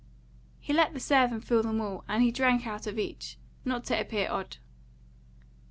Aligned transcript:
He 0.59 0.73
let 0.73 0.95
the 0.95 0.99
servant 0.99 1.43
fill 1.43 1.61
them 1.61 1.79
all, 1.79 2.03
and 2.07 2.23
he 2.23 2.31
drank 2.31 2.65
out 2.65 2.87
of 2.87 2.97
each, 2.97 3.37
not 3.65 3.83
to 3.85 3.99
appear 3.99 4.27
odd. 4.31 4.57